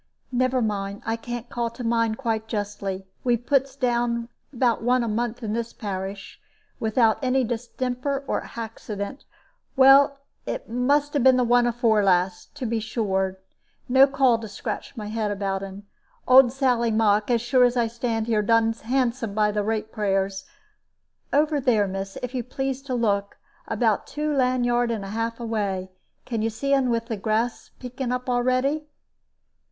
[0.31, 3.05] Never mind; I can't call to mind quite justly.
[3.23, 6.41] We puts down about one a month in this parish,
[6.79, 9.25] without any distemper or haxident.
[9.75, 10.17] Well,
[10.47, 13.37] it must 'a been the one afore last to be sure,
[13.87, 15.83] no call to scratch my head about un.
[16.27, 20.45] Old Sally Mock, as sure as I stand here done handsome by the rate payers.
[21.31, 23.37] Over there, miss, if you please to look
[23.67, 25.91] about two land yard and a half away.
[26.25, 28.87] Can you see un with the grass peeking up a'ready?"